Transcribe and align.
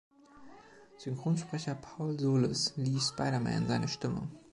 Synchronsprecher 0.97 1.75
Paul 1.75 2.19
Soles 2.19 2.73
lieh 2.75 2.99
Spider-Man 2.99 3.67
seine 3.67 3.87
Stimme. 3.87 4.27